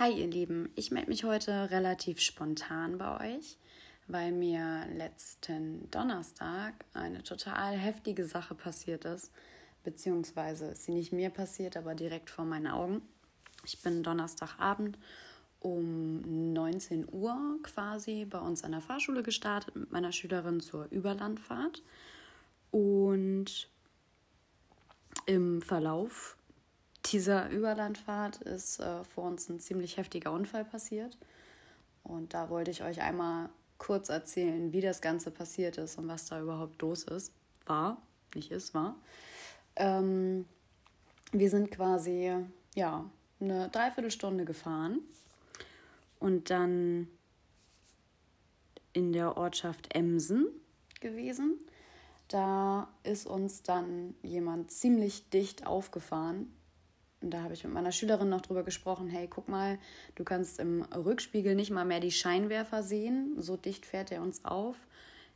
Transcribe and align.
Hi 0.00 0.10
ihr 0.10 0.26
Lieben, 0.26 0.70
ich 0.74 0.90
melde 0.90 1.08
mich 1.08 1.22
heute 1.22 1.70
relativ 1.70 2.18
spontan 2.18 2.98
bei 2.98 3.36
euch, 3.36 3.58
weil 4.08 4.32
mir 4.32 4.86
letzten 4.92 5.88
Donnerstag 5.92 6.84
eine 6.94 7.22
total 7.22 7.76
heftige 7.76 8.26
Sache 8.26 8.56
passiert 8.56 9.04
ist, 9.04 9.30
beziehungsweise 9.84 10.72
ist 10.72 10.86
sie 10.86 10.94
nicht 10.94 11.12
mir 11.12 11.30
passiert, 11.30 11.76
aber 11.76 11.94
direkt 11.94 12.28
vor 12.28 12.44
meinen 12.44 12.66
Augen. 12.66 13.02
Ich 13.64 13.82
bin 13.82 14.02
Donnerstagabend 14.02 14.98
um 15.60 16.52
19 16.52 17.06
Uhr 17.12 17.60
quasi 17.62 18.24
bei 18.24 18.40
uns 18.40 18.64
an 18.64 18.72
der 18.72 18.80
Fahrschule 18.80 19.22
gestartet 19.22 19.76
mit 19.76 19.92
meiner 19.92 20.10
Schülerin 20.10 20.58
zur 20.58 20.90
Überlandfahrt 20.90 21.84
und 22.72 23.68
im 25.26 25.62
Verlauf 25.62 26.36
dieser 27.06 27.50
Überlandfahrt 27.50 28.42
ist 28.42 28.80
äh, 28.80 29.04
vor 29.04 29.24
uns 29.24 29.48
ein 29.48 29.60
ziemlich 29.60 29.96
heftiger 29.96 30.32
Unfall 30.32 30.64
passiert. 30.64 31.16
Und 32.02 32.34
da 32.34 32.50
wollte 32.50 32.70
ich 32.70 32.82
euch 32.82 33.00
einmal 33.00 33.48
kurz 33.78 34.08
erzählen, 34.08 34.72
wie 34.72 34.80
das 34.80 35.00
Ganze 35.00 35.30
passiert 35.30 35.78
ist 35.78 35.98
und 35.98 36.08
was 36.08 36.26
da 36.26 36.40
überhaupt 36.40 36.80
los 36.82 37.04
ist. 37.04 37.32
War, 37.66 38.00
nicht 38.34 38.50
ist, 38.50 38.74
war. 38.74 38.96
Ähm, 39.76 40.46
wir 41.32 41.50
sind 41.50 41.70
quasi, 41.70 42.34
ja, 42.74 43.10
eine 43.40 43.68
Dreiviertelstunde 43.68 44.44
gefahren 44.44 45.00
und 46.20 46.50
dann 46.50 47.08
in 48.92 49.12
der 49.12 49.36
Ortschaft 49.36 49.94
Emsen 49.94 50.46
gewesen. 51.00 51.58
Da 52.28 52.88
ist 53.02 53.26
uns 53.26 53.62
dann 53.62 54.14
jemand 54.22 54.70
ziemlich 54.70 55.28
dicht 55.30 55.66
aufgefahren 55.66 56.50
und 57.24 57.30
da 57.30 57.42
habe 57.42 57.54
ich 57.54 57.64
mit 57.64 57.72
meiner 57.72 57.90
Schülerin 57.90 58.28
noch 58.28 58.42
drüber 58.42 58.62
gesprochen, 58.62 59.08
hey, 59.08 59.26
guck 59.28 59.48
mal, 59.48 59.78
du 60.14 60.24
kannst 60.24 60.60
im 60.60 60.82
Rückspiegel 60.82 61.54
nicht 61.54 61.70
mal 61.70 61.84
mehr 61.84 62.00
die 62.00 62.12
Scheinwerfer 62.12 62.82
sehen, 62.82 63.34
so 63.38 63.56
dicht 63.56 63.86
fährt 63.86 64.12
er 64.12 64.22
uns 64.22 64.44
auf. 64.44 64.76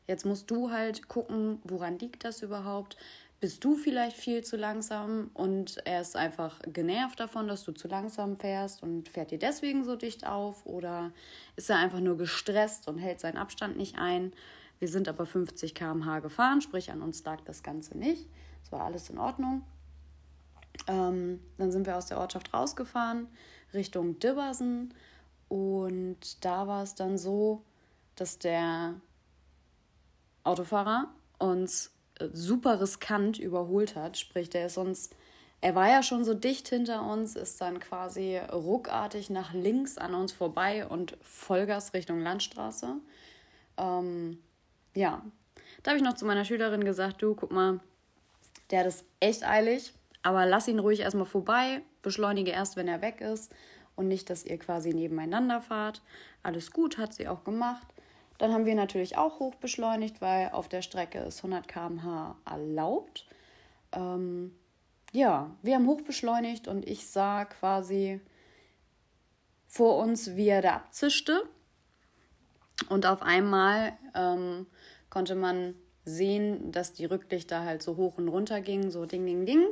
Jetzt 0.06 0.26
musst 0.26 0.50
du 0.50 0.70
halt 0.70 1.08
gucken, 1.08 1.60
woran 1.64 1.98
liegt 1.98 2.24
das 2.24 2.42
überhaupt? 2.42 2.96
Bist 3.40 3.64
du 3.64 3.76
vielleicht 3.76 4.16
viel 4.16 4.44
zu 4.44 4.56
langsam 4.56 5.30
und 5.32 5.78
er 5.84 6.00
ist 6.00 6.16
einfach 6.16 6.60
genervt 6.72 7.20
davon, 7.20 7.48
dass 7.48 7.64
du 7.64 7.72
zu 7.72 7.88
langsam 7.88 8.36
fährst 8.36 8.82
und 8.82 9.08
fährt 9.08 9.30
dir 9.30 9.38
deswegen 9.38 9.84
so 9.84 9.96
dicht 9.96 10.26
auf? 10.26 10.66
Oder 10.66 11.12
ist 11.56 11.70
er 11.70 11.76
einfach 11.76 12.00
nur 12.00 12.18
gestresst 12.18 12.88
und 12.88 12.98
hält 12.98 13.20
seinen 13.20 13.36
Abstand 13.36 13.76
nicht 13.76 13.96
ein? 13.96 14.32
Wir 14.78 14.88
sind 14.88 15.08
aber 15.08 15.24
50 15.24 15.74
km/h 15.74 16.20
gefahren, 16.20 16.60
sprich 16.60 16.90
an 16.90 17.00
uns 17.00 17.24
lag 17.24 17.40
das 17.42 17.62
Ganze 17.62 17.96
nicht. 17.96 18.26
Es 18.62 18.72
war 18.72 18.82
alles 18.82 19.08
in 19.08 19.18
Ordnung. 19.18 19.62
Ähm, 20.88 21.40
dann 21.58 21.70
sind 21.70 21.86
wir 21.86 21.96
aus 21.96 22.06
der 22.06 22.18
Ortschaft 22.18 22.52
rausgefahren 22.52 23.28
Richtung 23.74 24.18
Dibbersen 24.18 24.94
und 25.48 26.44
da 26.44 26.66
war 26.66 26.82
es 26.82 26.94
dann 26.94 27.18
so, 27.18 27.62
dass 28.16 28.38
der 28.38 28.94
Autofahrer 30.44 31.08
uns 31.38 31.92
äh, 32.18 32.28
super 32.32 32.80
riskant 32.80 33.38
überholt 33.38 33.96
hat. 33.96 34.18
Sprich, 34.18 34.50
der 34.50 34.66
ist 34.66 34.78
uns, 34.78 35.10
er 35.60 35.74
war 35.74 35.88
ja 35.88 36.02
schon 36.02 36.24
so 36.24 36.34
dicht 36.34 36.68
hinter 36.68 37.02
uns, 37.02 37.36
ist 37.36 37.60
dann 37.60 37.80
quasi 37.80 38.38
ruckartig 38.38 39.30
nach 39.30 39.52
links 39.52 39.98
an 39.98 40.14
uns 40.14 40.32
vorbei 40.32 40.86
und 40.86 41.16
Vollgas 41.22 41.94
Richtung 41.94 42.20
Landstraße. 42.20 42.96
Ähm, 43.76 44.38
ja, 44.94 45.22
da 45.82 45.90
habe 45.90 45.98
ich 45.98 46.04
noch 46.04 46.14
zu 46.14 46.24
meiner 46.24 46.44
Schülerin 46.44 46.84
gesagt, 46.84 47.22
du, 47.22 47.34
guck 47.34 47.52
mal, 47.52 47.80
der 48.70 48.80
hat 48.80 48.86
es 48.86 49.04
echt 49.20 49.44
eilig. 49.44 49.92
Aber 50.22 50.46
lass 50.46 50.68
ihn 50.68 50.78
ruhig 50.78 51.00
erstmal 51.00 51.26
vorbei, 51.26 51.82
beschleunige 52.02 52.50
erst, 52.50 52.76
wenn 52.76 52.88
er 52.88 53.02
weg 53.02 53.20
ist 53.20 53.52
und 53.96 54.08
nicht, 54.08 54.30
dass 54.30 54.44
ihr 54.44 54.58
quasi 54.58 54.90
nebeneinander 54.90 55.60
fahrt. 55.60 56.02
Alles 56.42 56.70
gut, 56.70 56.98
hat 56.98 57.14
sie 57.14 57.28
auch 57.28 57.44
gemacht. 57.44 57.86
Dann 58.38 58.52
haben 58.52 58.66
wir 58.66 58.74
natürlich 58.74 59.16
auch 59.16 59.40
hoch 59.40 59.56
beschleunigt, 59.56 60.20
weil 60.20 60.50
auf 60.50 60.68
der 60.68 60.82
Strecke 60.82 61.18
ist 61.18 61.38
100 61.38 61.66
km/h 61.66 62.36
erlaubt. 62.48 63.26
Ähm, 63.92 64.54
ja, 65.12 65.50
wir 65.62 65.74
haben 65.74 65.86
hoch 65.86 66.02
beschleunigt 66.02 66.68
und 66.68 66.86
ich 66.86 67.08
sah 67.08 67.44
quasi 67.44 68.20
vor 69.66 69.98
uns, 69.98 70.36
wie 70.36 70.48
er 70.48 70.62
da 70.62 70.76
abzischte. 70.76 71.42
Und 72.88 73.06
auf 73.06 73.22
einmal 73.22 73.92
ähm, 74.14 74.66
konnte 75.10 75.34
man 75.34 75.74
sehen, 76.04 76.70
dass 76.72 76.92
die 76.92 77.04
Rücklichter 77.04 77.64
halt 77.64 77.82
so 77.82 77.96
hoch 77.96 78.18
und 78.18 78.28
runter 78.28 78.60
gingen, 78.60 78.90
so 78.90 79.04
ding, 79.04 79.26
ding, 79.26 79.46
ding. 79.46 79.66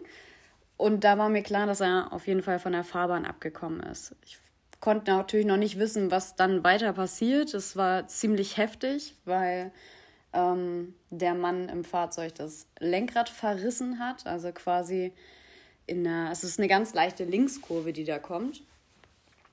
Und 0.77 1.05
da 1.05 1.17
war 1.19 1.29
mir 1.29 1.43
klar, 1.43 1.67
dass 1.67 1.81
er 1.81 2.13
auf 2.13 2.27
jeden 2.27 2.43
Fall 2.43 2.59
von 2.59 2.73
der 2.73 2.85
Fahrbahn 2.85 3.25
abgekommen 3.25 3.81
ist. 3.81 4.15
Ich 4.25 4.39
konnte 4.81 5.11
natürlich 5.11 5.47
noch 5.47 5.57
nicht 5.57 5.79
wissen, 5.79 6.11
was 6.11 6.37
dann 6.37 6.65
weiter 6.65 6.93
passiert. 6.93 7.55
Es 7.55 7.77
war 7.77 8.07
ziemlich 8.09 8.57
heftig, 8.57 9.15
weil 9.25 9.73
ähm, 10.33 10.95
der 11.11 11.35
Mann 11.35 11.69
im 11.69 11.83
Fahrzeug 11.85 12.35
das 12.35 12.67
Lenkrad 12.79 13.29
verrissen 13.29 13.99
hat. 13.99 14.27
Also 14.27 14.53
quasi 14.53 15.13
in 15.87 16.07
einer, 16.07 16.31
es 16.31 16.45
ist 16.45 16.59
eine 16.59 16.69
ganz 16.69 16.93
leichte 16.95 17.25
Linkskurve, 17.25 17.93
die 17.93 18.05
da 18.05 18.19
kommt. 18.19 18.63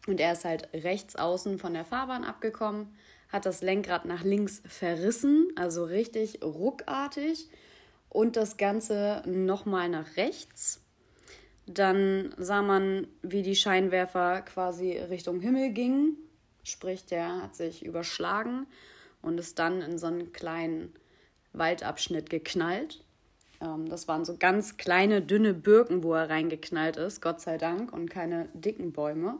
Und 0.07 0.19
er 0.19 0.33
ist 0.33 0.43
halt 0.43 0.67
rechts 0.73 1.15
außen 1.15 1.57
von 1.59 1.73
der 1.73 1.85
Fahrbahn 1.85 2.25
abgekommen, 2.25 2.93
hat 3.29 3.45
das 3.45 3.61
Lenkrad 3.61 4.03
nach 4.03 4.23
links 4.23 4.61
verrissen, 4.67 5.47
also 5.55 5.85
richtig 5.85 6.43
ruckartig. 6.43 7.47
Und 8.09 8.35
das 8.35 8.57
Ganze 8.57 9.23
nochmal 9.25 9.89
nach 9.89 10.17
rechts. 10.17 10.82
Dann 11.65 12.33
sah 12.37 12.61
man, 12.61 13.07
wie 13.21 13.41
die 13.41 13.55
Scheinwerfer 13.55 14.41
quasi 14.41 14.97
Richtung 14.97 15.39
Himmel 15.39 15.71
gingen. 15.71 16.17
Sprich, 16.63 17.05
der 17.05 17.41
hat 17.41 17.55
sich 17.55 17.85
überschlagen 17.85 18.67
und 19.21 19.39
ist 19.39 19.59
dann 19.59 19.81
in 19.81 19.97
so 19.97 20.07
einen 20.07 20.33
kleinen 20.33 20.93
Waldabschnitt 21.53 22.29
geknallt. 22.29 23.03
Ähm, 23.61 23.87
das 23.87 24.07
waren 24.07 24.25
so 24.25 24.35
ganz 24.37 24.77
kleine, 24.77 25.21
dünne 25.21 25.53
Birken, 25.53 26.03
wo 26.03 26.13
er 26.13 26.29
reingeknallt 26.29 26.97
ist, 26.97 27.21
Gott 27.21 27.39
sei 27.39 27.57
Dank, 27.57 27.93
und 27.93 28.09
keine 28.09 28.49
dicken 28.53 28.91
Bäume. 28.91 29.37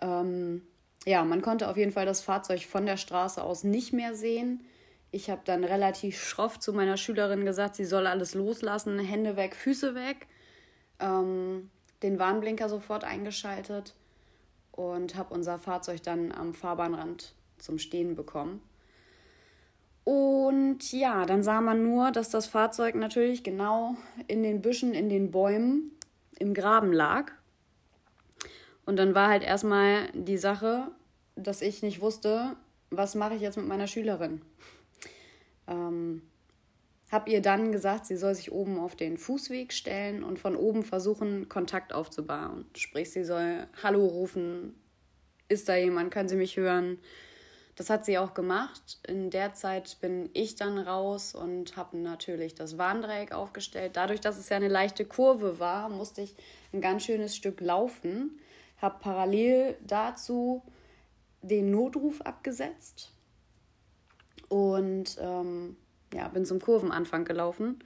Ähm, 0.00 0.62
ja, 1.06 1.24
man 1.24 1.42
konnte 1.42 1.68
auf 1.68 1.76
jeden 1.76 1.92
Fall 1.92 2.06
das 2.06 2.20
Fahrzeug 2.20 2.64
von 2.64 2.86
der 2.86 2.96
Straße 2.96 3.42
aus 3.42 3.64
nicht 3.64 3.92
mehr 3.92 4.14
sehen. 4.14 4.64
Ich 5.12 5.30
habe 5.30 5.42
dann 5.44 5.62
relativ 5.62 6.20
schroff 6.22 6.58
zu 6.58 6.72
meiner 6.72 6.96
Schülerin 6.96 7.44
gesagt, 7.44 7.76
sie 7.76 7.84
soll 7.84 8.06
alles 8.06 8.34
loslassen, 8.34 8.98
Hände 8.98 9.36
weg, 9.36 9.54
Füße 9.54 9.94
weg 9.94 10.26
ähm, 11.02 11.70
den 12.02 12.18
Warnblinker 12.18 12.68
sofort 12.68 13.04
eingeschaltet 13.04 13.94
und 14.70 15.16
habe 15.16 15.34
unser 15.34 15.58
Fahrzeug 15.58 16.02
dann 16.02 16.32
am 16.32 16.54
Fahrbahnrand 16.54 17.34
zum 17.58 17.78
Stehen 17.78 18.14
bekommen. 18.14 18.62
Und 20.04 20.92
ja, 20.92 21.26
dann 21.26 21.42
sah 21.42 21.60
man 21.60 21.82
nur, 21.82 22.10
dass 22.10 22.30
das 22.30 22.46
Fahrzeug 22.46 22.94
natürlich 22.94 23.44
genau 23.44 23.96
in 24.26 24.42
den 24.42 24.60
Büschen, 24.60 24.94
in 24.94 25.08
den 25.08 25.30
Bäumen 25.30 25.92
im 26.38 26.54
Graben 26.54 26.92
lag. 26.92 27.30
Und 28.84 28.96
dann 28.96 29.14
war 29.14 29.28
halt 29.28 29.44
erstmal 29.44 30.10
die 30.12 30.38
Sache, 30.38 30.90
dass 31.36 31.62
ich 31.62 31.82
nicht 31.82 32.00
wusste, 32.00 32.56
was 32.90 33.14
mache 33.14 33.34
ich 33.34 33.42
jetzt 33.42 33.56
mit 33.56 33.68
meiner 33.68 33.86
Schülerin. 33.86 34.42
Ähm, 35.68 36.22
habe 37.12 37.30
ihr 37.30 37.42
dann 37.42 37.70
gesagt, 37.72 38.06
sie 38.06 38.16
soll 38.16 38.34
sich 38.34 38.50
oben 38.50 38.80
auf 38.80 38.96
den 38.96 39.18
Fußweg 39.18 39.74
stellen 39.74 40.24
und 40.24 40.38
von 40.38 40.56
oben 40.56 40.82
versuchen, 40.82 41.46
Kontakt 41.50 41.92
aufzubauen. 41.92 42.64
Sprich, 42.74 43.10
sie 43.10 43.22
soll 43.22 43.66
Hallo 43.82 44.06
rufen, 44.06 44.74
ist 45.48 45.68
da 45.68 45.76
jemand, 45.76 46.10
können 46.10 46.30
Sie 46.30 46.36
mich 46.36 46.56
hören? 46.56 46.98
Das 47.76 47.90
hat 47.90 48.06
sie 48.06 48.16
auch 48.16 48.32
gemacht. 48.32 48.98
In 49.06 49.28
der 49.28 49.52
Zeit 49.52 49.98
bin 50.00 50.30
ich 50.32 50.56
dann 50.56 50.78
raus 50.78 51.34
und 51.34 51.76
habe 51.76 51.98
natürlich 51.98 52.54
das 52.54 52.78
Warndreieck 52.78 53.32
aufgestellt. 53.32 53.92
Dadurch, 53.96 54.20
dass 54.20 54.38
es 54.38 54.48
ja 54.48 54.56
eine 54.56 54.68
leichte 54.68 55.04
Kurve 55.04 55.58
war, 55.58 55.90
musste 55.90 56.22
ich 56.22 56.34
ein 56.72 56.80
ganz 56.80 57.04
schönes 57.04 57.36
Stück 57.36 57.60
laufen. 57.60 58.38
Habe 58.80 58.96
parallel 59.00 59.76
dazu 59.86 60.62
den 61.42 61.70
Notruf 61.70 62.22
abgesetzt 62.22 63.12
und 64.48 65.16
ähm, 65.20 65.76
ja, 66.14 66.28
bin 66.28 66.44
zum 66.44 66.60
Kurvenanfang 66.60 67.24
gelaufen. 67.24 67.82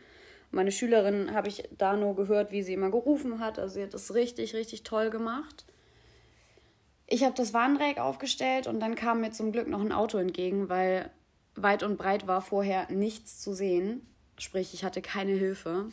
Meine 0.50 0.72
Schülerin 0.72 1.34
habe 1.34 1.48
ich 1.48 1.68
da 1.76 1.96
nur 1.96 2.14
gehört, 2.14 2.52
wie 2.52 2.62
sie 2.62 2.74
immer 2.74 2.90
gerufen 2.90 3.40
hat. 3.40 3.58
Also 3.58 3.74
sie 3.74 3.82
hat 3.82 3.94
das 3.94 4.14
richtig, 4.14 4.54
richtig 4.54 4.82
toll 4.84 5.10
gemacht. 5.10 5.64
Ich 7.06 7.24
habe 7.24 7.34
das 7.34 7.54
Warndreieck 7.54 7.98
aufgestellt 7.98 8.66
und 8.66 8.80
dann 8.80 8.94
kam 8.94 9.20
mir 9.20 9.30
zum 9.30 9.52
Glück 9.52 9.68
noch 9.68 9.80
ein 9.80 9.92
Auto 9.92 10.18
entgegen, 10.18 10.68
weil 10.68 11.10
weit 11.54 11.82
und 11.82 11.96
breit 11.96 12.26
war 12.26 12.42
vorher 12.42 12.90
nichts 12.90 13.40
zu 13.40 13.52
sehen. 13.52 14.06
Sprich, 14.38 14.74
ich 14.74 14.84
hatte 14.84 15.02
keine 15.02 15.32
Hilfe. 15.32 15.86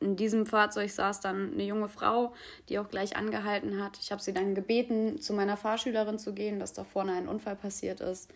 In 0.00 0.16
diesem 0.16 0.46
Fahrzeug 0.46 0.90
saß 0.90 1.20
dann 1.20 1.54
eine 1.54 1.64
junge 1.64 1.88
Frau, 1.88 2.34
die 2.68 2.78
auch 2.78 2.88
gleich 2.88 3.16
angehalten 3.16 3.82
hat. 3.82 3.98
Ich 3.98 4.12
habe 4.12 4.22
sie 4.22 4.32
dann 4.32 4.54
gebeten, 4.54 5.20
zu 5.20 5.32
meiner 5.32 5.56
Fahrschülerin 5.56 6.18
zu 6.18 6.34
gehen, 6.34 6.58
dass 6.58 6.74
da 6.74 6.84
vorne 6.84 7.12
ein 7.12 7.28
Unfall 7.28 7.56
passiert 7.56 8.00
ist. 8.00 8.30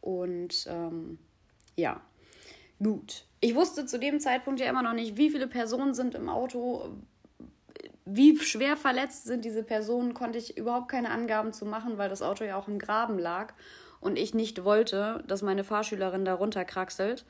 Und 0.00 0.66
ähm, 0.68 1.18
ja, 1.76 2.00
Gut. 2.82 3.24
Ich 3.40 3.54
wusste 3.54 3.86
zu 3.86 3.98
dem 3.98 4.20
Zeitpunkt 4.20 4.60
ja 4.60 4.68
immer 4.68 4.82
noch 4.82 4.94
nicht, 4.94 5.16
wie 5.16 5.30
viele 5.30 5.46
Personen 5.46 5.94
sind 5.94 6.14
im 6.14 6.28
Auto, 6.28 6.90
wie 8.04 8.38
schwer 8.38 8.76
verletzt 8.76 9.24
sind 9.24 9.44
diese 9.44 9.62
Personen, 9.62 10.14
konnte 10.14 10.38
ich 10.38 10.56
überhaupt 10.56 10.88
keine 10.88 11.10
Angaben 11.10 11.52
zu 11.52 11.66
machen, 11.66 11.98
weil 11.98 12.08
das 12.08 12.22
Auto 12.22 12.44
ja 12.44 12.56
auch 12.56 12.68
im 12.68 12.78
Graben 12.78 13.18
lag 13.18 13.52
und 14.00 14.18
ich 14.18 14.34
nicht 14.34 14.64
wollte, 14.64 15.22
dass 15.26 15.42
meine 15.42 15.64
Fahrschülerin 15.64 16.24
da 16.24 16.34
runterkraxelt, 16.34 17.24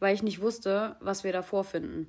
weil 0.00 0.14
ich 0.14 0.22
nicht 0.22 0.40
wusste, 0.40 0.96
was 1.00 1.24
wir 1.24 1.32
da 1.32 1.42
vorfinden. 1.42 2.06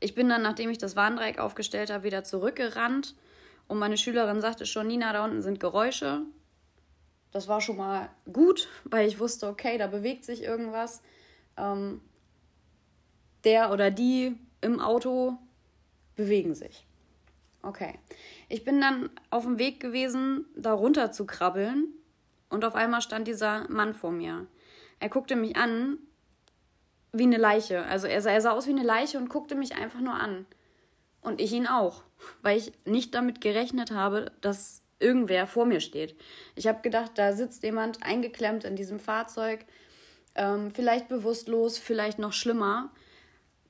Ich 0.00 0.14
bin 0.14 0.28
dann, 0.28 0.42
nachdem 0.42 0.70
ich 0.70 0.78
das 0.78 0.96
Warndreieck 0.96 1.38
aufgestellt 1.38 1.90
habe, 1.90 2.04
wieder 2.04 2.24
zurückgerannt 2.24 3.14
und 3.68 3.78
meine 3.78 3.96
Schülerin 3.96 4.40
sagte 4.40 4.66
schon, 4.66 4.88
Nina, 4.88 5.12
da 5.12 5.24
unten 5.24 5.42
sind 5.42 5.60
Geräusche. 5.60 6.22
Das 7.32 7.48
war 7.48 7.60
schon 7.60 7.76
mal 7.76 8.10
gut, 8.32 8.68
weil 8.84 9.08
ich 9.08 9.18
wusste, 9.18 9.48
okay, 9.48 9.78
da 9.78 9.86
bewegt 9.86 10.24
sich 10.24 10.42
irgendwas. 10.42 11.02
Ähm, 11.56 12.00
der 13.44 13.70
oder 13.70 13.90
die 13.90 14.36
im 14.60 14.80
Auto 14.80 15.38
bewegen 16.16 16.54
sich. 16.54 16.86
Okay. 17.62 17.94
Ich 18.48 18.64
bin 18.64 18.80
dann 18.80 19.10
auf 19.30 19.44
dem 19.44 19.58
Weg 19.58 19.80
gewesen, 19.80 20.46
da 20.56 20.72
runter 20.72 21.12
zu 21.12 21.26
krabbeln 21.26 21.88
und 22.48 22.64
auf 22.64 22.74
einmal 22.74 23.02
stand 23.02 23.26
dieser 23.26 23.68
Mann 23.68 23.94
vor 23.94 24.12
mir. 24.12 24.46
Er 25.00 25.08
guckte 25.08 25.36
mich 25.36 25.56
an 25.56 25.98
wie 27.12 27.24
eine 27.24 27.38
Leiche. 27.38 27.84
Also 27.84 28.06
er 28.06 28.20
sah, 28.22 28.30
er 28.30 28.40
sah 28.40 28.52
aus 28.52 28.66
wie 28.66 28.70
eine 28.70 28.82
Leiche 28.82 29.18
und 29.18 29.28
guckte 29.28 29.54
mich 29.54 29.74
einfach 29.74 30.00
nur 30.00 30.14
an. 30.14 30.46
Und 31.20 31.40
ich 31.40 31.52
ihn 31.52 31.66
auch, 31.66 32.02
weil 32.42 32.56
ich 32.56 32.72
nicht 32.84 33.14
damit 33.14 33.40
gerechnet 33.40 33.90
habe, 33.90 34.32
dass 34.40 34.82
irgendwer 34.98 35.46
vor 35.46 35.66
mir 35.66 35.80
steht. 35.80 36.16
Ich 36.54 36.66
habe 36.66 36.82
gedacht, 36.82 37.12
da 37.16 37.32
sitzt 37.32 37.62
jemand 37.62 38.02
eingeklemmt 38.02 38.64
in 38.64 38.76
diesem 38.76 38.98
Fahrzeug, 39.00 39.64
ähm, 40.36 40.70
vielleicht 40.74 41.08
bewusstlos, 41.08 41.78
vielleicht 41.78 42.18
noch 42.18 42.32
schlimmer, 42.32 42.90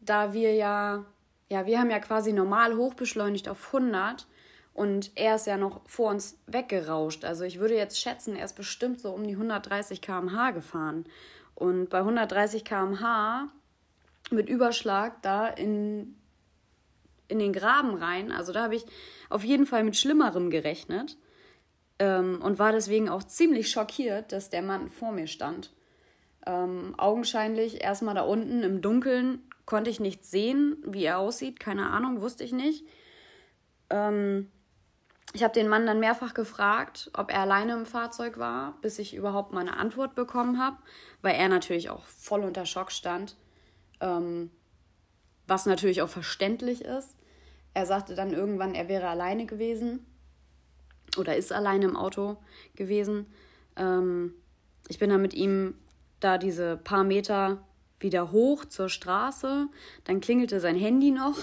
da 0.01 0.33
wir 0.33 0.55
ja, 0.55 1.05
ja, 1.49 1.67
wir 1.67 1.79
haben 1.79 1.91
ja 1.91 1.99
quasi 1.99 2.33
normal 2.33 2.77
hochbeschleunigt 2.77 3.49
auf 3.49 3.67
100 3.75 4.27
und 4.75 5.13
er 5.15 5.37
ist 5.37 5.47
ja 5.47 5.57
noch 5.57 5.81
vor 5.89 6.11
uns 6.11 6.39
weggerauscht. 6.47 7.25
Also 7.25 7.45
ich 7.45 7.59
würde 7.59 7.77
jetzt 7.77 8.01
schätzen, 8.01 8.37
er 8.37 8.45
ist 8.45 8.57
bestimmt 8.57 9.01
so 9.01 9.11
um 9.13 9.27
die 9.27 9.33
130 9.33 10.03
km/h 10.03 10.51
gefahren. 10.51 11.07
Und 11.55 11.89
bei 11.89 11.99
130 11.99 12.65
km/h 12.65 13.49
mit 14.31 14.49
Überschlag 14.49 15.23
da 15.23 15.47
in, 15.49 16.17
in 17.29 17.39
den 17.39 17.53
Graben 17.53 17.95
rein, 17.95 18.31
also 18.33 18.53
da 18.53 18.65
habe 18.65 18.77
ich 18.77 18.85
auf 19.31 19.45
jeden 19.45 19.67
Fall 19.67 19.83
mit 19.83 19.97
Schlimmerem 19.97 20.51
gerechnet 20.51 21.17
ähm, 21.99 22.41
und 22.43 22.59
war 22.59 22.73
deswegen 22.73 23.09
auch 23.09 23.23
ziemlich 23.23 23.71
schockiert, 23.71 24.33
dass 24.33 24.51
der 24.51 24.63
Mann 24.63 24.91
vor 24.91 25.13
mir 25.13 25.27
stand. 25.27 25.73
Ähm, 26.47 26.95
augenscheinlich 26.97 27.83
erstmal 27.83 28.15
da 28.15 28.23
unten 28.23 28.63
im 28.63 28.81
Dunkeln 28.81 29.43
konnte 29.65 29.91
ich 29.91 30.01
nicht 30.01 30.25
sehen, 30.25 30.77
wie 30.87 31.05
er 31.05 31.19
aussieht, 31.19 31.59
keine 31.59 31.91
Ahnung, 31.91 32.21
wusste 32.21 32.45
ich 32.45 32.53
nicht. 32.53 32.87
Ähm, 33.91 34.49
ich 35.33 35.43
habe 35.43 35.53
den 35.53 35.69
Mann 35.69 35.87
dann 35.87 36.01
mehrfach 36.01 36.35
gefragt, 36.35 37.11
ob 37.13 37.31
er 37.31 37.41
alleine 37.41 37.75
im 37.75 37.85
Fahrzeug 37.85 38.39
war, 38.39 38.79
bis 38.81 38.99
ich 38.99 39.15
überhaupt 39.15 39.53
mal 39.53 39.61
eine 39.61 39.77
Antwort 39.77 40.15
bekommen 40.15 40.59
habe, 40.59 40.79
weil 41.21 41.35
er 41.35 41.49
natürlich 41.49 41.91
auch 41.91 42.05
voll 42.05 42.43
unter 42.43 42.65
Schock 42.65 42.93
stand, 42.93 43.37
ähm, 44.01 44.51
was 45.49 45.67
natürlich 45.67 46.01
auch 46.01 46.09
verständlich 46.09 46.83
ist. 46.83 47.17
Er 47.75 47.87
sagte 47.87 48.15
dann 48.15 48.33
irgendwann, 48.33 48.75
er 48.75 48.89
wäre 48.89 49.09
alleine 49.09 49.47
gewesen 49.47 50.07
oder 51.19 51.37
ist 51.37 51.53
alleine 51.53 51.87
im 51.87 51.97
Auto 51.97 52.37
gewesen. 52.77 53.27
Ähm, 53.77 54.33
ich 54.89 54.99
bin 54.99 55.11
dann 55.11 55.23
mit 55.23 55.35
ihm 55.35 55.75
da 56.21 56.39
diese 56.39 56.77
paar 56.77 57.05
Meter 57.05 57.59
wieder 58.01 58.33
hoch 58.33 58.65
zur 58.65 58.89
Straße. 58.89 59.69
Dann 60.05 60.21
klingelte 60.21 60.61
sein 60.61 60.77
Handy 60.77 61.11
noch 61.11 61.37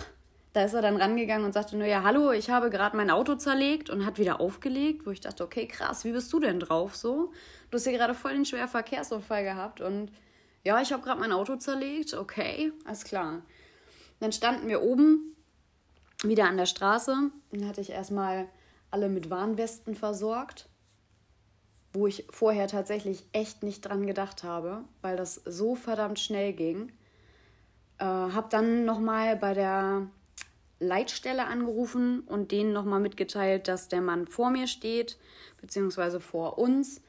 da 0.54 0.64
ist 0.64 0.75
er 0.75 0.84
dann 0.84 0.98
rangegangen 0.98 1.46
und 1.46 1.54
sagte 1.54 1.75
nur, 1.75 1.88
ja, 1.88 2.04
hallo, 2.04 2.31
ich 2.31 2.52
habe 2.52 2.70
gerade 2.70 2.96
mein 2.96 3.10
Auto 3.10 3.36
zerlegt 3.36 3.90
und 3.90 4.06
hat 4.06 4.20
wieder 4.20 4.40
aufgelegt, 4.40 5.06
wo 5.06 5.10
ich 5.10 5.20
dachte, 5.20 5.44
okay, 5.44 5.68
krass, 5.68 6.06
wie 6.06 6.12
bist 6.12 6.31
du 6.31 6.40
denn 6.40 6.60
drauf 6.60 6.96
so? 6.96 7.31
Du 7.72 7.75
hast 7.75 7.86
hier 7.86 7.98
gerade 7.98 8.14
voll 8.14 8.34
den 8.34 8.46
schweren 8.46 8.68
Verkehrsunfall 8.68 9.44
gehabt 9.44 9.81
und 9.81 10.12
ja, 10.64 10.80
ich 10.80 10.94
habe 10.94 11.02
gerade 11.02 11.19
mein 11.19 11.31
Auto 11.31 11.56
zerlegt, 11.56 12.14
okay, 12.14 12.72
alles 12.86 13.04
klar. 13.04 13.42
Dann 14.19 14.31
standen 14.31 14.68
wir 14.68 14.84
oben 14.84 15.36
wieder 16.24 16.46
an 16.46 16.56
der 16.56 16.68
Straße. 16.68 17.31
Dann 17.52 17.68
hatte 17.68 17.81
ich 17.81 17.90
erstmal 17.90 18.48
alle 18.92 19.10
mit 19.10 19.31
Warnwesten 19.31 19.96
versorgt, 19.96 20.69
wo 21.94 22.07
ich 22.07 22.25
vorher 22.31 22.68
tatsächlich 22.68 23.24
echt 23.31 23.63
nicht 23.63 23.81
dran 23.81 24.07
gedacht 24.07 24.44
habe, 24.44 24.84
weil 25.01 25.16
das 25.16 25.36
so 25.45 25.75
verdammt 25.75 26.19
schnell 26.19 26.54
ging. 26.54 26.92
Äh, 28.00 28.06
hab 28.06 28.50
dann 28.50 28.84
nochmal 28.86 29.36
bei 29.36 29.54
der 29.54 30.07
Leitstelle 30.80 31.45
angerufen 31.45 32.22
und 32.22 32.51
denen 32.51 32.74
nochmal 32.74 33.00
mitgeteilt, 33.00 33.68
dass 33.68 33.88
der 33.88 34.01
Mann 34.01 34.28
vor 34.28 34.50
mir 34.50 34.68
steht, 34.68 35.18
beziehungsweise 35.62 36.19
vor 36.19 36.57
uns, 36.57 37.01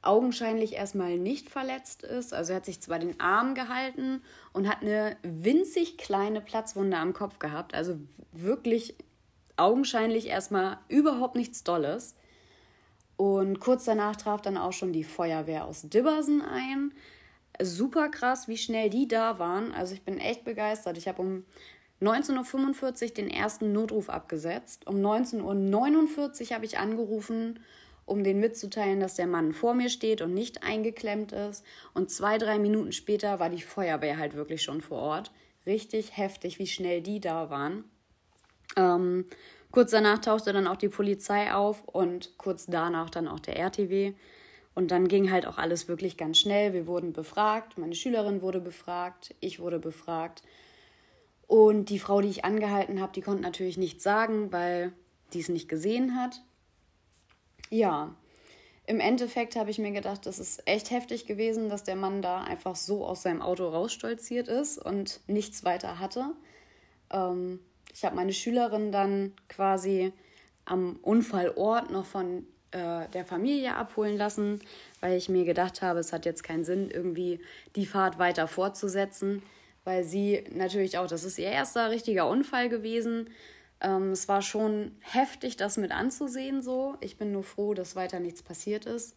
augenscheinlich 0.00 0.74
erstmal 0.74 1.18
nicht 1.18 1.50
verletzt 1.50 2.04
ist. 2.04 2.32
Also 2.32 2.52
er 2.52 2.56
hat 2.56 2.66
sich 2.66 2.80
zwar 2.80 3.00
den 3.00 3.18
Arm 3.20 3.54
gehalten 3.54 4.22
und 4.52 4.68
hat 4.68 4.82
eine 4.82 5.16
winzig 5.22 5.98
kleine 5.98 6.40
Platzwunde 6.40 6.96
am 6.96 7.12
Kopf 7.12 7.38
gehabt, 7.38 7.74
also 7.74 7.98
wirklich 8.32 8.94
augenscheinlich 9.56 10.28
erstmal 10.28 10.78
überhaupt 10.88 11.34
nichts 11.34 11.64
Dolles. 11.64 12.14
Und 13.18 13.58
kurz 13.58 13.84
danach 13.84 14.14
traf 14.14 14.40
dann 14.42 14.56
auch 14.56 14.72
schon 14.72 14.92
die 14.92 15.02
Feuerwehr 15.02 15.64
aus 15.64 15.82
Dibbersen 15.82 16.40
ein. 16.40 16.92
Super 17.60 18.08
krass, 18.10 18.46
wie 18.46 18.56
schnell 18.56 18.90
die 18.90 19.08
da 19.08 19.40
waren. 19.40 19.72
Also 19.72 19.92
ich 19.92 20.02
bin 20.02 20.18
echt 20.18 20.44
begeistert. 20.44 20.96
Ich 20.96 21.08
habe 21.08 21.20
um 21.20 21.44
19.45 22.00 23.02
Uhr 23.02 23.14
den 23.14 23.28
ersten 23.28 23.72
Notruf 23.72 24.08
abgesetzt. 24.08 24.86
Um 24.86 24.98
19.49 24.98 25.42
Uhr 25.42 26.54
habe 26.54 26.64
ich 26.64 26.78
angerufen, 26.78 27.58
um 28.06 28.22
den 28.22 28.38
mitzuteilen, 28.38 29.00
dass 29.00 29.16
der 29.16 29.26
Mann 29.26 29.52
vor 29.52 29.74
mir 29.74 29.88
steht 29.88 30.22
und 30.22 30.32
nicht 30.32 30.62
eingeklemmt 30.62 31.32
ist. 31.32 31.64
Und 31.94 32.12
zwei, 32.12 32.38
drei 32.38 32.60
Minuten 32.60 32.92
später 32.92 33.40
war 33.40 33.50
die 33.50 33.62
Feuerwehr 33.62 34.18
halt 34.18 34.34
wirklich 34.34 34.62
schon 34.62 34.80
vor 34.80 34.98
Ort. 34.98 35.32
Richtig 35.66 36.16
heftig, 36.16 36.60
wie 36.60 36.68
schnell 36.68 37.02
die 37.02 37.18
da 37.18 37.50
waren. 37.50 37.82
Ähm, 38.76 39.26
kurz 39.70 39.90
danach 39.90 40.18
tauchte 40.18 40.52
dann 40.52 40.66
auch 40.66 40.76
die 40.76 40.88
Polizei 40.88 41.52
auf 41.52 41.84
und 41.84 42.36
kurz 42.38 42.66
danach 42.66 43.10
dann 43.10 43.28
auch 43.28 43.40
der 43.40 43.56
RTW. 43.56 44.14
Und 44.74 44.90
dann 44.90 45.08
ging 45.08 45.32
halt 45.32 45.46
auch 45.46 45.58
alles 45.58 45.88
wirklich 45.88 46.16
ganz 46.16 46.38
schnell. 46.38 46.72
Wir 46.72 46.86
wurden 46.86 47.12
befragt, 47.12 47.78
meine 47.78 47.94
Schülerin 47.94 48.42
wurde 48.42 48.60
befragt, 48.60 49.34
ich 49.40 49.58
wurde 49.58 49.78
befragt. 49.78 50.42
Und 51.48 51.86
die 51.86 51.98
Frau, 51.98 52.20
die 52.20 52.28
ich 52.28 52.44
angehalten 52.44 53.00
habe, 53.00 53.12
die 53.12 53.22
konnte 53.22 53.42
natürlich 53.42 53.78
nichts 53.78 54.04
sagen, 54.04 54.52
weil 54.52 54.92
die 55.32 55.40
es 55.40 55.48
nicht 55.48 55.68
gesehen 55.68 56.14
hat. 56.14 56.42
Ja, 57.70 58.14
im 58.88 59.00
Endeffekt 59.00 59.56
habe 59.56 59.70
ich 59.70 59.78
mir 59.78 59.90
gedacht, 59.90 60.24
das 60.24 60.38
ist 60.38 60.66
echt 60.66 60.90
heftig 60.90 61.26
gewesen, 61.26 61.68
dass 61.68 61.84
der 61.84 61.96
Mann 61.96 62.22
da 62.22 62.42
einfach 62.42 62.74
so 62.74 63.04
aus 63.04 63.22
seinem 63.22 63.42
Auto 63.42 63.68
rausstolziert 63.68 64.48
ist 64.48 64.78
und 64.78 65.20
nichts 65.26 65.62
weiter 65.62 65.98
hatte. 65.98 66.32
Ähm, 67.10 67.60
ich 67.92 68.04
habe 68.04 68.16
meine 68.16 68.32
Schülerin 68.32 68.92
dann 68.92 69.32
quasi 69.48 70.12
am 70.64 70.96
Unfallort 71.02 71.90
noch 71.90 72.06
von 72.06 72.46
äh, 72.70 73.08
der 73.08 73.24
Familie 73.24 73.74
abholen 73.74 74.16
lassen, 74.16 74.60
weil 75.00 75.16
ich 75.16 75.28
mir 75.28 75.44
gedacht 75.44 75.82
habe, 75.82 75.98
es 75.98 76.12
hat 76.12 76.26
jetzt 76.26 76.42
keinen 76.42 76.64
Sinn, 76.64 76.90
irgendwie 76.90 77.40
die 77.76 77.86
Fahrt 77.86 78.18
weiter 78.18 78.46
fortzusetzen 78.46 79.42
weil 79.88 80.04
sie 80.04 80.44
natürlich 80.50 80.98
auch, 80.98 81.06
das 81.06 81.24
ist 81.24 81.38
ihr 81.38 81.46
erster 81.46 81.90
richtiger 81.90 82.28
Unfall 82.28 82.68
gewesen. 82.68 83.30
Ähm, 83.80 84.10
es 84.10 84.28
war 84.28 84.42
schon 84.42 84.92
heftig, 85.00 85.56
das 85.56 85.78
mit 85.78 85.92
anzusehen 85.92 86.60
so. 86.60 86.98
Ich 87.00 87.16
bin 87.16 87.32
nur 87.32 87.42
froh, 87.42 87.72
dass 87.72 87.96
weiter 87.96 88.20
nichts 88.20 88.42
passiert 88.42 88.84
ist. 88.84 89.16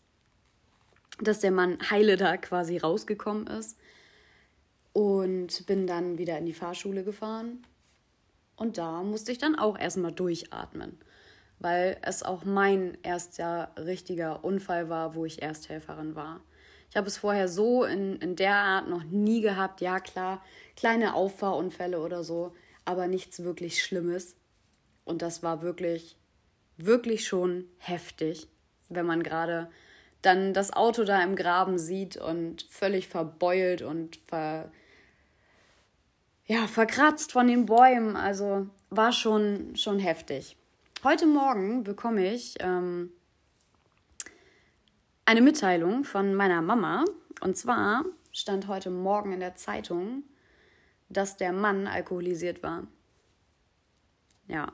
Dass 1.19 1.39
der 1.39 1.51
Mann 1.51 1.77
heile 1.89 2.15
da 2.15 2.37
quasi 2.37 2.77
rausgekommen 2.77 3.47
ist. 3.47 3.77
Und 4.93 5.65
bin 5.65 5.87
dann 5.87 6.17
wieder 6.17 6.37
in 6.37 6.45
die 6.45 6.53
Fahrschule 6.53 7.03
gefahren. 7.03 7.67
Und 8.61 8.77
da 8.77 9.01
musste 9.01 9.31
ich 9.31 9.39
dann 9.39 9.57
auch 9.57 9.75
erstmal 9.75 10.11
durchatmen, 10.11 10.99
weil 11.57 11.97
es 12.03 12.21
auch 12.21 12.45
mein 12.45 12.95
erster 13.01 13.71
richtiger 13.75 14.43
Unfall 14.43 14.87
war, 14.87 15.15
wo 15.15 15.25
ich 15.25 15.41
Ersthelferin 15.41 16.13
war. 16.15 16.41
Ich 16.87 16.95
habe 16.95 17.07
es 17.07 17.17
vorher 17.17 17.47
so 17.47 17.85
in, 17.85 18.17
in 18.17 18.35
der 18.35 18.53
Art 18.53 18.87
noch 18.87 19.03
nie 19.03 19.41
gehabt. 19.41 19.81
Ja, 19.81 19.99
klar, 19.99 20.43
kleine 20.75 21.15
Auffahrunfälle 21.15 21.99
oder 21.99 22.23
so, 22.23 22.53
aber 22.85 23.07
nichts 23.07 23.43
wirklich 23.43 23.83
Schlimmes. 23.83 24.35
Und 25.05 25.23
das 25.23 25.41
war 25.41 25.63
wirklich, 25.63 26.15
wirklich 26.77 27.25
schon 27.25 27.65
heftig, 27.79 28.47
wenn 28.89 29.07
man 29.07 29.23
gerade 29.23 29.71
dann 30.21 30.53
das 30.53 30.71
Auto 30.71 31.03
da 31.03 31.23
im 31.23 31.35
Graben 31.35 31.79
sieht 31.79 32.15
und 32.15 32.67
völlig 32.69 33.07
verbeult 33.07 33.81
und 33.81 34.17
ver, 34.27 34.71
ja, 36.51 36.67
verkratzt 36.67 37.31
von 37.31 37.47
den 37.47 37.65
Bäumen. 37.65 38.17
Also 38.17 38.67
war 38.89 39.13
schon, 39.13 39.77
schon 39.77 39.99
heftig. 39.99 40.57
Heute 41.01 41.25
Morgen 41.25 41.85
bekomme 41.85 42.29
ich 42.33 42.55
ähm, 42.59 43.13
eine 45.23 45.39
Mitteilung 45.39 46.03
von 46.03 46.35
meiner 46.35 46.61
Mama. 46.61 47.05
Und 47.39 47.55
zwar 47.55 48.03
stand 48.33 48.67
heute 48.67 48.89
Morgen 48.89 49.31
in 49.31 49.39
der 49.39 49.55
Zeitung, 49.55 50.23
dass 51.07 51.37
der 51.37 51.53
Mann 51.53 51.87
alkoholisiert 51.87 52.61
war. 52.61 52.85
Ja. 54.49 54.73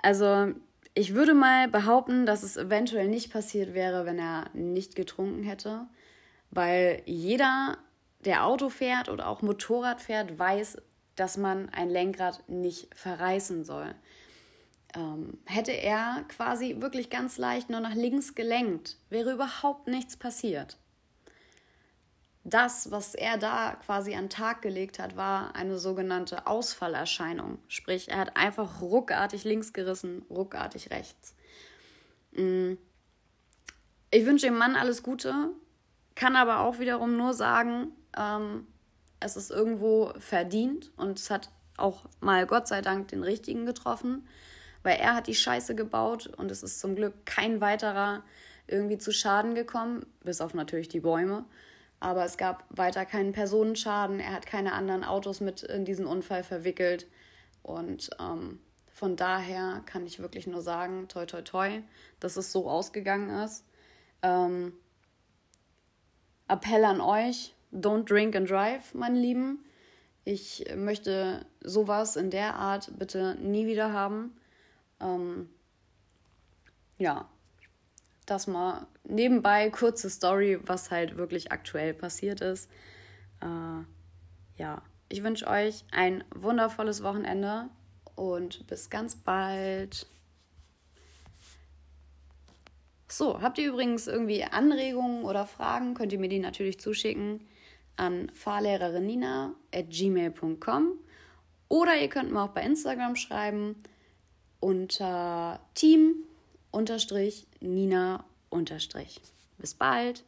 Also, 0.00 0.54
ich 0.94 1.14
würde 1.16 1.34
mal 1.34 1.66
behaupten, 1.66 2.26
dass 2.26 2.44
es 2.44 2.56
eventuell 2.56 3.08
nicht 3.08 3.32
passiert 3.32 3.74
wäre, 3.74 4.06
wenn 4.06 4.20
er 4.20 4.50
nicht 4.54 4.94
getrunken 4.94 5.42
hätte, 5.42 5.88
weil 6.52 7.02
jeder, 7.06 7.78
der 8.24 8.44
Auto 8.44 8.68
fährt 8.68 9.08
oder 9.08 9.28
auch 9.28 9.42
Motorrad 9.42 10.00
fährt, 10.00 10.38
weiß, 10.38 10.82
dass 11.16 11.36
man 11.36 11.68
ein 11.70 11.88
Lenkrad 11.88 12.48
nicht 12.48 12.94
verreißen 12.94 13.64
soll. 13.64 13.94
Ähm, 14.94 15.38
hätte 15.44 15.72
er 15.72 16.24
quasi 16.28 16.76
wirklich 16.80 17.10
ganz 17.10 17.38
leicht 17.38 17.70
nur 17.70 17.80
nach 17.80 17.94
links 17.94 18.34
gelenkt, 18.34 18.96
wäre 19.10 19.32
überhaupt 19.32 19.86
nichts 19.88 20.16
passiert 20.16 20.78
das, 22.50 22.90
was 22.90 23.14
er 23.14 23.36
da 23.38 23.76
quasi 23.84 24.14
an 24.14 24.30
Tag 24.30 24.62
gelegt 24.62 24.98
hat, 24.98 25.16
war 25.16 25.54
eine 25.54 25.78
sogenannte 25.78 26.46
Ausfallerscheinung. 26.46 27.58
Sprich, 27.68 28.08
er 28.08 28.18
hat 28.18 28.36
einfach 28.36 28.80
ruckartig 28.80 29.44
links 29.44 29.72
gerissen, 29.72 30.22
ruckartig 30.30 30.90
rechts. 30.90 31.34
Mm. 32.32 32.74
Ich 34.10 34.24
wünsche 34.24 34.46
dem 34.46 34.56
Mann 34.56 34.74
alles 34.74 35.02
Gute, 35.02 35.50
kann 36.14 36.34
aber 36.34 36.60
auch 36.60 36.78
wiederum 36.78 37.18
nur 37.18 37.34
sagen, 37.34 37.92
ähm, 38.18 38.66
es 39.20 39.36
ist 39.36 39.50
irgendwo 39.50 40.12
verdient 40.18 40.90
und 40.96 41.18
es 41.18 41.30
hat 41.30 41.50
auch 41.76 42.04
mal 42.20 42.46
Gott 42.46 42.68
sei 42.68 42.82
Dank 42.82 43.08
den 43.08 43.22
richtigen 43.22 43.66
getroffen, 43.66 44.26
weil 44.82 44.96
er 44.98 45.14
hat 45.14 45.26
die 45.26 45.34
Scheiße 45.34 45.74
gebaut 45.74 46.26
und 46.26 46.50
es 46.50 46.62
ist 46.62 46.80
zum 46.80 46.96
Glück 46.96 47.14
kein 47.24 47.60
weiterer 47.60 48.22
irgendwie 48.66 48.98
zu 48.98 49.12
Schaden 49.12 49.54
gekommen, 49.54 50.06
bis 50.22 50.40
auf 50.40 50.54
natürlich 50.54 50.88
die 50.88 51.00
Bäume. 51.00 51.44
Aber 52.00 52.24
es 52.24 52.36
gab 52.36 52.64
weiter 52.70 53.04
keinen 53.04 53.32
Personenschaden. 53.32 54.20
Er 54.20 54.32
hat 54.32 54.46
keine 54.46 54.72
anderen 54.72 55.02
Autos 55.02 55.40
mit 55.40 55.62
in 55.62 55.84
diesen 55.84 56.06
Unfall 56.06 56.44
verwickelt. 56.44 57.08
Und 57.62 58.10
ähm, 58.20 58.60
von 58.92 59.16
daher 59.16 59.82
kann 59.84 60.06
ich 60.06 60.20
wirklich 60.20 60.46
nur 60.46 60.62
sagen, 60.62 61.08
toi, 61.08 61.26
toi, 61.26 61.42
toi, 61.42 61.82
dass 62.20 62.36
es 62.36 62.52
so 62.52 62.70
ausgegangen 62.70 63.30
ist. 63.42 63.64
Ähm, 64.22 64.74
Appell 66.46 66.84
an 66.84 67.00
euch, 67.00 67.54
don't 67.72 68.08
drink 68.08 68.34
and 68.34 68.48
drive, 68.48 68.94
meine 68.94 69.18
Lieben. 69.18 69.64
Ich 70.24 70.64
möchte 70.76 71.46
sowas 71.60 72.16
in 72.16 72.30
der 72.30 72.56
Art 72.56 72.98
bitte 72.98 73.36
nie 73.40 73.66
wieder 73.66 73.92
haben. 73.92 74.36
Ähm, 75.00 75.48
ja, 76.98 77.28
das 78.26 78.46
mal 78.46 78.86
nebenbei, 79.04 79.70
kurze 79.70 80.10
Story, 80.10 80.58
was 80.66 80.90
halt 80.90 81.16
wirklich 81.16 81.50
aktuell 81.50 81.94
passiert 81.94 82.40
ist. 82.40 82.70
Äh, 83.40 83.84
ja, 84.60 84.82
ich 85.08 85.22
wünsche 85.22 85.46
euch 85.46 85.84
ein 85.92 86.24
wundervolles 86.34 87.02
Wochenende 87.02 87.70
und 88.16 88.66
bis 88.66 88.90
ganz 88.90 89.16
bald. 89.16 90.06
So, 93.10 93.40
habt 93.40 93.56
ihr 93.56 93.68
übrigens 93.68 94.06
irgendwie 94.06 94.44
Anregungen 94.44 95.24
oder 95.24 95.46
Fragen, 95.46 95.94
könnt 95.94 96.12
ihr 96.12 96.18
mir 96.18 96.28
die 96.28 96.40
natürlich 96.40 96.78
zuschicken 96.78 97.40
an 97.98 98.32
fahrlehrerinnina.gmail.com 98.32 100.92
oder 101.68 102.00
ihr 102.00 102.08
könnt 102.08 102.32
mir 102.32 102.42
auch 102.42 102.48
bei 102.48 102.62
Instagram 102.62 103.14
schreiben 103.16 103.76
unter 104.60 105.60
team 105.74 106.14
unterstrich 106.70 107.46
Nina 107.60 108.24
unterstrich. 108.50 109.20
Bis 109.58 109.74
bald! 109.74 110.24